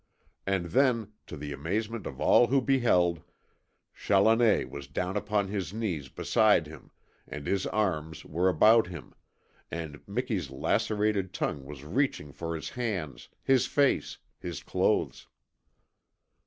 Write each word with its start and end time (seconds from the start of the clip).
And 0.47 0.65
then, 0.71 1.11
to 1.27 1.37
the 1.37 1.53
amazement 1.53 2.07
of 2.07 2.19
all 2.19 2.47
who 2.47 2.59
beheld, 2.59 3.21
Challoner 3.93 4.65
was 4.67 4.87
down 4.87 5.15
upon 5.15 5.47
his 5.47 5.75
knees 5.75 6.09
beside 6.09 6.65
him, 6.65 6.89
and 7.27 7.45
his 7.45 7.67
arms 7.67 8.25
were 8.25 8.49
about 8.49 8.87
him, 8.87 9.13
and 9.69 10.01
Miki's 10.07 10.49
lacerated 10.49 11.33
tongue 11.33 11.65
was 11.65 11.83
reaching 11.83 12.31
for 12.31 12.55
his 12.55 12.69
hands, 12.69 13.29
his 13.43 13.67
face, 13.67 14.17
his 14.39 14.63
clothes. 14.63 15.27